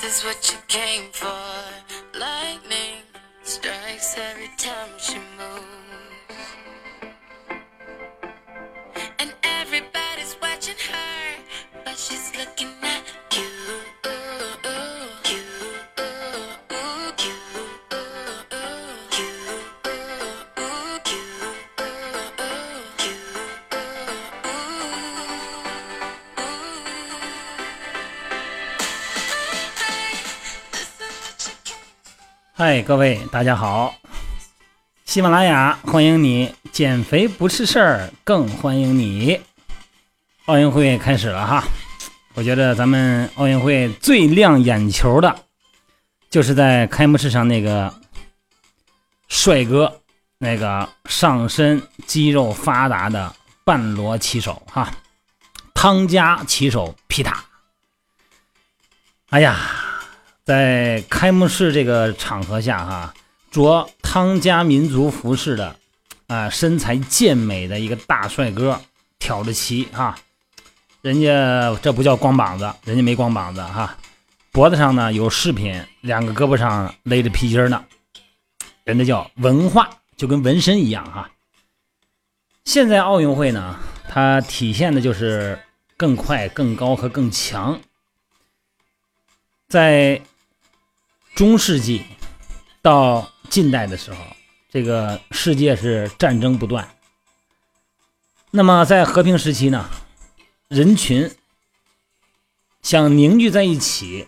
[0.00, 1.26] This is what you came for.
[2.16, 3.02] Lightning
[3.42, 4.77] strikes every time
[32.58, 33.94] 嗨，各位大家好，
[35.04, 39.40] 喜马拉雅欢迎你，减肥不是事儿，更欢迎你。
[40.46, 41.62] 奥运会开始了哈，
[42.34, 45.44] 我觉得咱们奥运会最亮眼球的，
[46.30, 47.94] 就是在开幕式上那个
[49.28, 50.00] 帅哥，
[50.38, 54.92] 那个上身肌肉发达的半裸骑手哈，
[55.74, 57.44] 汤加骑手皮塔。
[59.28, 59.56] 哎呀，
[60.48, 63.12] 在开幕式这个场合下，哈，
[63.50, 65.76] 着汤加民族服饰的，
[66.26, 68.80] 啊、身材健美的一个大帅哥
[69.18, 70.18] 挑着旗，哈，
[71.02, 73.98] 人家这不叫光膀子，人家没光膀子，哈，
[74.50, 77.84] 脖子上呢有饰品，两个胳膊上勒着皮筋呢，
[78.84, 81.30] 人家叫文化，就跟纹身一样，哈。
[82.64, 85.58] 现在奥运会呢，它体现的就是
[85.98, 87.78] 更快、更高和更强。
[89.68, 90.22] 在
[91.38, 92.02] 中世纪
[92.82, 94.18] 到近代的时候，
[94.68, 96.96] 这个世界是战争不断。
[98.50, 99.88] 那么在和平时期呢，
[100.66, 101.30] 人群
[102.82, 104.26] 想凝聚在一起，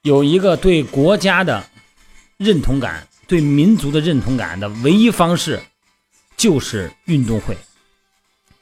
[0.00, 1.68] 有一个对国家的
[2.38, 5.62] 认同感、对民族的认同感的唯一方式，
[6.34, 7.58] 就是运动会。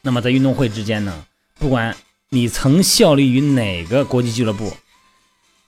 [0.02, 1.96] 那么在运动会之间呢，不管
[2.30, 4.76] 你曾效力于哪个国际俱乐部，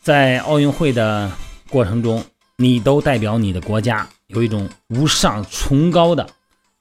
[0.08, 1.30] 在奥运会的
[1.68, 2.24] 过程中，
[2.56, 6.26] 你都代表你的国家，有一种无上崇高的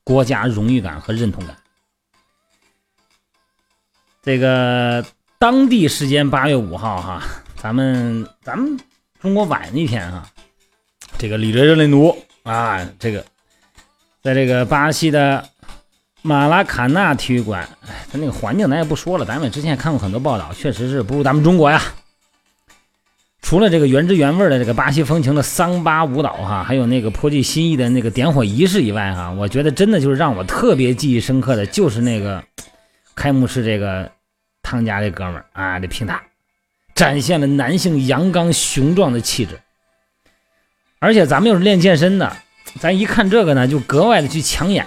[0.06, 1.54] 国家荣誉感和认同感。
[4.24, 5.06] 这个
[5.38, 7.22] 当地时间八月五号哈，
[7.58, 8.80] 咱们咱们
[9.20, 10.26] 中国晚一天哈，
[11.18, 13.26] 这个里约热内卢啊，这个
[14.24, 15.50] 在这个巴西的
[16.22, 21.84] 马拉卡纳体育馆，哎，它那个环境咱也不说了，咱们之前也看过很多报道，确实是不如咱们中国呀。
[23.48, 32.44] 除了这个原汁原味的这个巴西风情的桑巴舞蹈哈，还有那个颇具新意的那个点火仪式以外哈，我觉得真的就是让我特别记忆深刻的就是那个
[33.16, 34.12] 开幕式这个
[34.64, 36.22] 汤家这哥们儿啊，这平塔
[36.94, 39.58] 展现了男性阳刚雄壮的气质，
[41.00, 42.36] 而且咱们又是练健身的，
[42.82, 44.86] 咱一看这个呢就格外的去抢眼。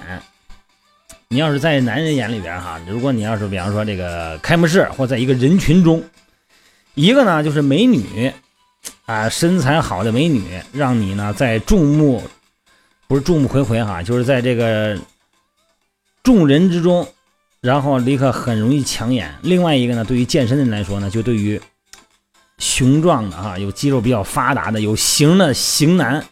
[1.29, 6.05] 你要是在男人眼里边哈，如果你要是比方说这个开幕式或在一个人群中，
[6.93, 8.31] 一个呢就是美女。
[9.11, 12.23] 啊，身材好的美女，让你呢在众目
[13.09, 14.97] 不是众目睽睽哈，就是在这个
[16.23, 17.09] 众人之中，
[17.61, 19.35] 然后立刻很容易抢眼。
[19.43, 21.61] 另外一个呢，对于健身的人来说呢，就对于
[22.59, 26.25] 雄壮的哈，有肌肉比较发达的、有型的型男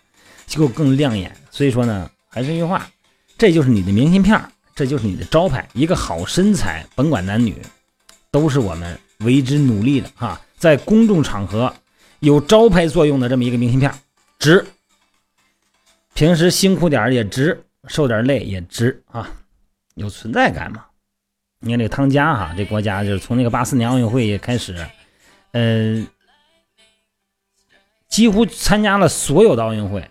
[0.47, 1.37] 就更亮眼。
[1.51, 2.89] 所以说呢，还是一句话，
[3.37, 4.41] 这就是你的明信片，
[4.77, 5.69] 这就是你的招牌。
[5.73, 7.61] 一个好身材，甭管男女，
[8.31, 11.75] 都是我们为之努力的哈，在公众场合。
[12.21, 13.93] 有招牌作用的这么一个明信片，
[14.39, 14.65] 值。
[16.15, 19.31] 平时辛苦点也值，受点累也值啊，
[19.95, 20.85] 有存在感嘛。
[21.61, 24.75] 你看这个汤加哈，这国家就是从那个八四年奥运会开始，
[25.53, 26.05] 呃，
[28.09, 30.11] 几乎参加了所有的奥运会，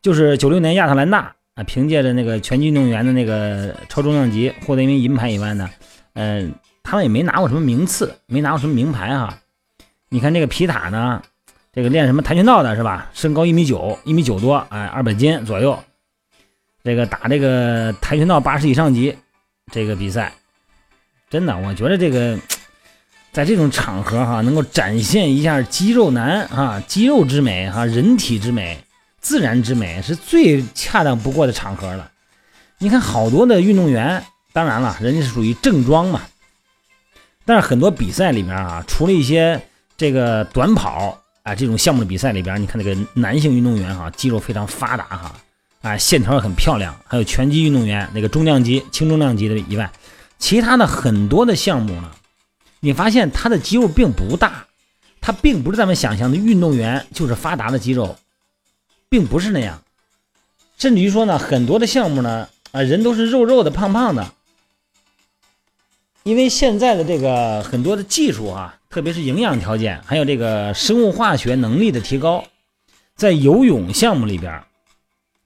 [0.00, 5.68] 就是九六年亚特兰大啊，凭借着那个拳击运动员的那个超重量级获得一枚银牌以外呢，
[6.14, 9.38] 嗯、他们也没拿过什么名次，没拿过什么名牌哈。
[10.08, 11.22] 你看这个皮塔呢？
[11.74, 13.10] 这个练什么跆拳道的是吧？
[13.14, 15.76] 身高一米九，一米九多，哎，二百斤左右。
[16.84, 19.16] 这个打这个跆拳道八十以上级
[19.72, 20.32] 这个比赛，
[21.28, 22.38] 真的，我觉得这个
[23.32, 28.78] 在这种场合哈，能够展现一下肌肉男啊，肌肉之美哈，人体之美，
[29.20, 32.08] 自然之美，是最恰当不过的场合了。
[32.78, 34.22] 你看好多的运动员，
[34.52, 36.20] 当然了，人家是属于正装嘛，
[37.44, 39.60] 但是很多比赛里面啊，除了一些
[39.96, 41.18] 这个短跑。
[41.44, 45.34] 啊，这种项目的比赛里边，你看那个男性运动员哈，肌肉非常发达哈，
[45.82, 46.98] 啊，线条很漂亮。
[47.06, 49.92] 还有拳击运动员，那个重量级、轻重量级的以外，
[50.38, 52.10] 其他的很多的项目呢，
[52.80, 54.64] 你发现他的肌肉并不大，
[55.20, 58.16] 他并不是咱们想象的运动员就是发达的肌肉，
[59.10, 59.82] 并不是那样。
[60.78, 64.32] 甚至于说呢，很多的项目呢，啊，人都是肉肉的、胖胖的，
[66.24, 72.42] 因为现在的这个很多的技术啊，特别是营养条件，还有这个生物化学能力的提高，
[73.14, 74.62] 在游泳项目里边，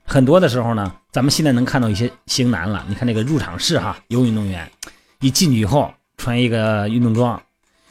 [0.05, 2.87] 很多的时候呢，咱们现在能看到一些型男了。
[2.89, 4.71] 你看那个入场式哈，游泳运动员
[5.19, 7.43] 一进去以后穿一个运动装，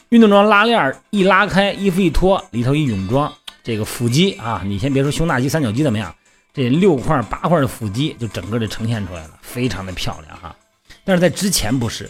[0.08, 3.34] 运动装拉链一拉开，衣服一脱，里头一泳装，
[3.66, 6.16] 这个腹肌啊，你先别说胸大肌、三角肌怎么样，
[6.54, 10.56] 这六块八块的腹肌就整个的呈现出来了，非常的漂亮哈。
[11.04, 12.10] 但是在之前不是。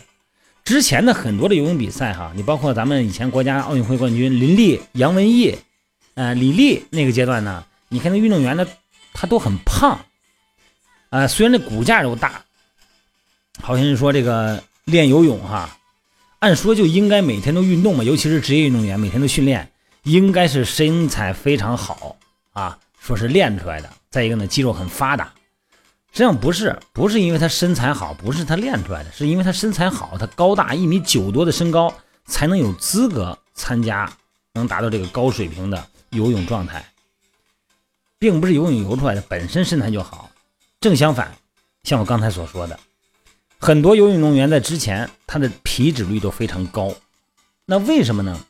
[0.68, 5.58] 之前的很多的游泳比赛哈，你包括咱们以前国家奥运会冠军林丽、杨文艺，
[6.16, 8.68] 呃，李丽那个阶段呢，你看那运动员呢，
[9.14, 9.98] 他都很胖，
[11.10, 12.44] 啊，虽然这骨架又大，
[13.62, 15.78] 好像是说这个练游泳哈，
[16.40, 19.72] 按说就应该每天都运动嘛，尤其是职业运动员每天都训练，
[20.04, 22.18] 应该是身材非常好
[22.52, 23.90] 啊，说是练出来的。
[24.10, 25.31] 再一个呢，肌肉很发达。
[26.18, 31.94] 实际上不是，不是因为他身材好，不是他练出来的，是因为他身材好，他高大一米九多的身高，
[32.25, 34.12] 才能有资格参加，
[34.54, 36.84] 能达到这个高水平的游泳状态，
[38.18, 40.31] 并不是游泳游出来的，本身身材就好。
[40.81, 41.31] 正相反，
[41.84, 42.80] 像我刚才所说的，
[43.60, 46.96] 很多游泳运动员在之前他的皮脂率都非常高，
[47.68, 48.44] 那为什么呢？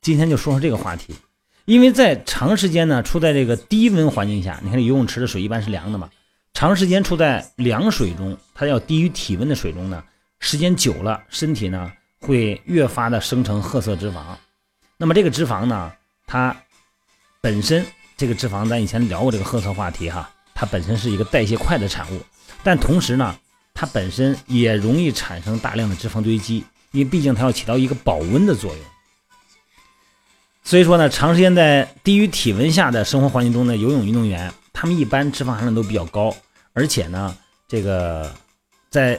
[0.00, 1.14] 今天就说说这个话题，
[1.66, 6.08] 因为在长时间呢处在这个低温环境下，你看游泳池的水一般是凉的嘛。
[6.58, 10.02] 长时间处在凉水中，它要低于体温的水中呢，
[10.40, 14.34] 时间久了，身体呢会越发的生成褐色脂肪。
[14.96, 15.92] 那么这个脂肪呢，
[16.26, 16.56] 它
[17.40, 22.20] 本身这个脂肪，咱以前聊过这个褐色话题哈，它本身是一个代谢快的产物，
[22.64, 23.38] 但同时呢，
[23.72, 28.84] 它本身也容易产生大量的脂肪堆积，因为毕竟它要起到一个保温的作用。
[30.64, 36.34] 所以说呢，长时间在低于体温下的生活环境中的游泳运动员，他们一般脂肪含量都比较高。
[36.78, 37.36] 而且呢，
[37.66, 38.32] 这个
[38.88, 39.18] 在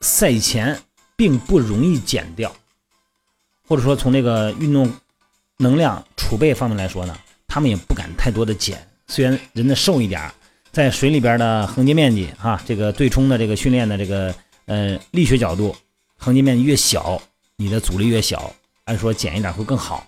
[0.00, 0.80] 赛前
[1.16, 2.54] 并不容易减掉，
[3.66, 4.88] 或者说从这个运动
[5.56, 7.18] 能量储备方面来说呢，
[7.48, 8.86] 他们也不敢太多的减。
[9.08, 10.32] 虽然人的瘦一点，
[10.70, 14.32] 在水里边的横截面积哈，这个对冲的这个训练的这个
[14.66, 15.74] 呃力学角度，
[16.16, 17.20] 横截面积越小，
[17.56, 18.54] 你的阻力越小，
[18.84, 20.06] 按说减一点会更好。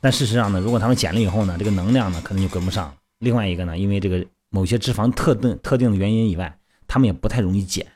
[0.00, 2.96] 但事实上呢，如果他们减了以后呢，这个能量呢可能就跟不上。
[3.18, 4.24] 另外一个呢，因为这个。
[4.50, 7.86] 某些脂肪特定特定的原因以外，他们也不太容易减，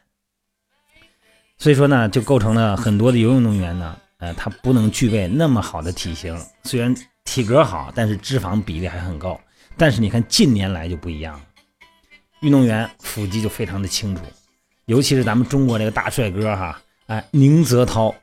[1.57, 6.39] 所以说呢，就构成了很多的游泳运动员呢，呃，他不能具备那么好的体型。
[6.65, 6.95] 虽然
[7.25, 9.41] 体格好，但是脂肪比例还很高。
[9.79, 11.41] 但是你看近年来就不一样，
[12.41, 14.23] 运动员腹肌就非常的清楚，
[14.85, 18.15] 尤其是咱们中国这个大帅哥哈，哎，宁泽涛，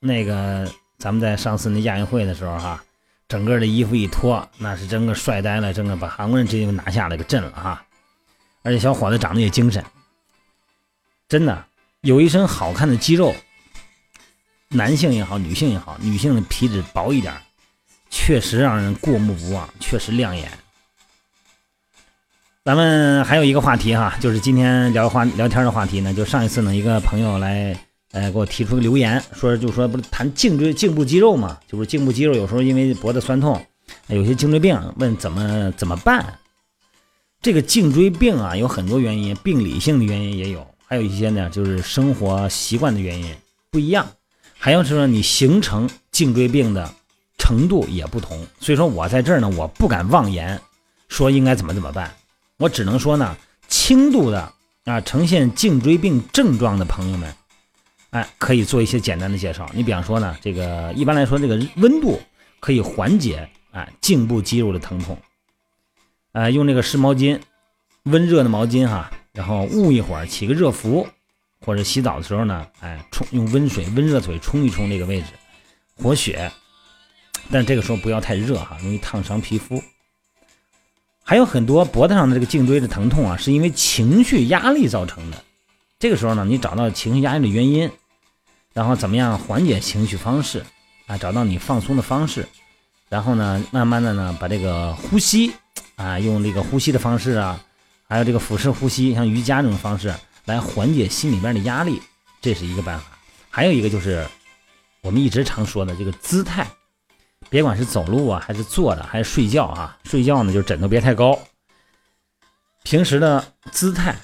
[0.00, 0.68] 那个
[0.98, 2.82] 咱们在上次那亚运会的时候哈。
[3.32, 7.82] 整个的衣服一脱，那是真个帅呆了，真个把韩国人直接就拿下了，给震了哈！
[8.62, 9.82] 而且小伙子长得也精神，
[11.30, 11.64] 真的
[12.02, 13.34] 有一身好看的肌肉。
[14.68, 17.32] 男性也好，女性也好，女性的皮脂薄一点，
[18.10, 20.52] 确实让人过目不忘，确实亮眼。
[22.66, 27.74] 咱们还有一个话题哈，就是今天聊话聊天的话题呢，就上一次呢，一个朋友来。
[28.12, 33.60] 哎，给我提出个留言，说就说不是谈颈椎颈部肌肉嘛，就是颈部肌肉有时候因为脖子酸痛，
[34.08, 36.38] 有些颈椎病，问怎么怎么办？
[37.40, 43.34] 这个颈椎病啊，有很多原因，病理性的原因也有，还有一些呢，就是生活习惯的原因
[43.70, 44.06] 不一样，
[44.58, 46.94] 还有是说你形成颈椎病的
[47.38, 48.46] 程度也不同。
[48.60, 50.60] 所以说我在这儿呢，我不敢妄言
[51.08, 52.14] 说应该怎么怎么办，
[52.58, 53.34] 我只能说呢，
[53.68, 54.52] 轻度的
[54.84, 57.34] 啊呈现颈椎病症状的朋友们。
[58.12, 59.66] 哎，可以做一些简单的介绍。
[59.72, 62.20] 你比方说呢，这个一般来说，这个温度
[62.60, 65.16] 可以缓解哎颈部肌肉的疼痛。
[66.32, 67.40] 哎，用这个湿毛巾，
[68.02, 71.08] 温热的毛巾哈，然后捂一会儿，起个热敷，
[71.64, 75.28] 或者洗澡的时候呢，哎冲用温水、温热水冲一冲这个位置，
[75.96, 76.52] 活血。
[77.50, 79.82] 但这个时候不要太热哈，容易烫伤皮肤。
[81.22, 85.42] 还有很多脖子上的这个颈椎的疼痛啊，是因为情绪压力造成的。
[85.98, 87.90] 这个时候呢，你找到情绪压力的原因。
[88.72, 90.64] 然后怎么样缓解情绪方式
[91.06, 91.18] 啊？
[91.18, 92.48] 找到你放松的方式，
[93.08, 95.52] 然后呢，慢慢的呢，把这个呼吸
[95.96, 97.60] 啊，用这个呼吸的方式啊，
[98.08, 100.14] 还有这个腹式呼吸，像瑜伽这种方式
[100.46, 102.00] 来缓解心里边的压力，
[102.40, 103.04] 这是一个办法。
[103.50, 104.26] 还有一个就是
[105.02, 106.66] 我们一直常说的这个姿态，
[107.50, 111.38] 别管是走路啊，还是坐着，还是睡觉啊，睡觉呢就枕头别太高，
[112.84, 114.16] 平时的姿态。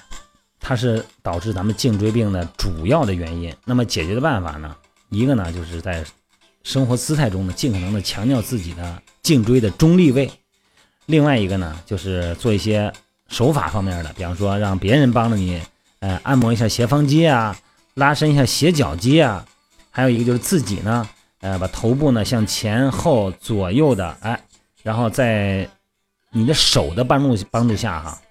[0.59, 3.55] 它是导致咱们颈椎病的主要的原因。
[3.65, 4.75] 那么解决的办法呢？
[5.09, 6.03] 一个呢，就是在
[6.63, 10.29] 生活姿态中呢，尽可能的强调自己的颈椎的中立位。
[11.07, 12.91] 另外一个呢，就是做一些
[13.27, 15.59] 手法方面的，比方说让别人帮着你，
[15.99, 17.57] 呃，按摩一下斜方肌啊，
[17.95, 19.43] 拉伸一下斜角肌啊，
[19.89, 24.39] 还有一个就是自己呢，呃，把头部呢向前后左右的，哎，
[24.83, 25.67] 然后在
[26.31, 28.21] 你的手的帮助帮助下哈，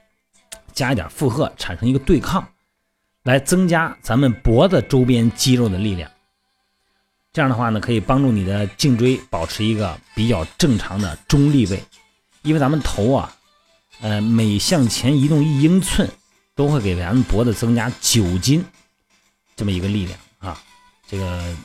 [0.78, 2.46] 加一点负荷，产生一个对抗，
[3.24, 6.08] 来增加咱们脖子周边肌肉的力量。
[7.32, 11.82] 这样的话呢，可以帮助你的颈椎保持一个比较正常的中立位，
[12.42, 13.34] 因为咱们头啊，
[14.00, 16.08] 呃，每向前移动一英寸，
[16.54, 18.64] 都会给咱们脖子增加九斤
[19.56, 20.62] 这么一个力量啊。
[21.08, 21.56] 这个，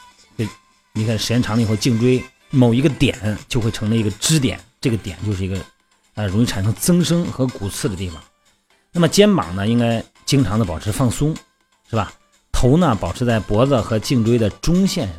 [0.94, 5.64] 你看时间长了以后，颈椎某一个点就会成了一个支点，这个点就是一个
[6.16, 8.20] 啊容易产生增生和骨刺的地方。
[8.94, 11.36] 那么肩膀呢，应该经常的保持放松，
[11.90, 12.14] 是吧？
[12.52, 15.18] 头呢，保持在脖子和颈椎的中线上。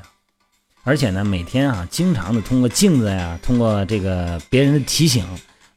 [0.84, 5.26] 而且呢，每天啊，经常的通过镜子呀，通过这个别人的提醒，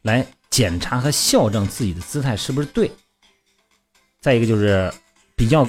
[0.03, 2.91] 来检查和校正自己的姿态是不是对。
[4.21, 4.93] 再一个就是
[5.35, 5.67] 比较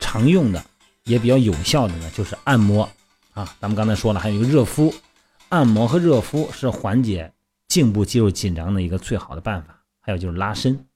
[0.00, 0.64] 常用的，
[1.04, 2.88] 也比较有效的呢，就是按摩
[3.34, 3.54] 啊。
[3.60, 4.94] 咱们刚才说了，还有一个热敷，
[5.50, 7.30] 按摩和热敷是缓解
[7.68, 9.78] 颈部肌肉紧张的一个最好的办法。
[10.00, 10.87] 还有就是拉伸。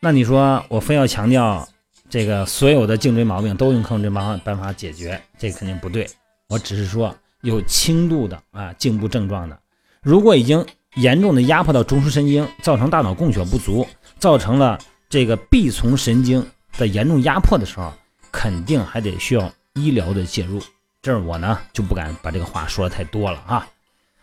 [0.00, 1.68] 那你说我非要强调？
[2.10, 6.08] 这个所有的颈椎毛病都用控制办法办法解决，这肯定不对。
[6.48, 9.58] 我只是说有轻度的啊颈部症状的，
[10.00, 10.64] 如果已经
[10.94, 13.86] 严重的压迫到中枢神经，造成大脑供血不足，
[14.18, 14.78] 造成了
[15.10, 16.42] 这个臂丛神经
[16.78, 17.92] 的严重压迫的时候，
[18.32, 20.62] 肯定还得需要医疗的介入。
[21.02, 23.68] 这儿我呢就不敢把这个话说的太多了啊。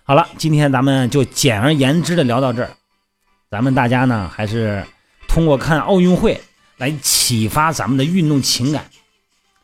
[0.01, 2.71] 好了，今天咱们就简而言之的聊到这儿。
[3.51, 4.83] 咱们大家呢还是
[5.35, 6.41] 通过看奥运会。
[6.77, 8.89] 来启发咱们的运动情感，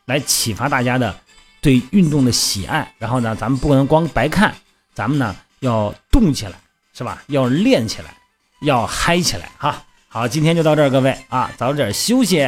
[0.06, 1.14] 来启发大家的
[1.60, 2.94] 对运动的喜爱。
[2.98, 4.54] 然后呢，咱们不能光白看，
[4.94, 6.52] 咱们呢要动起来，
[6.94, 7.22] 是吧？
[7.26, 8.16] 要练起来，
[8.62, 9.84] 要嗨起来哈。
[10.08, 12.38] 好，今天就到这儿，各位啊，早点休息。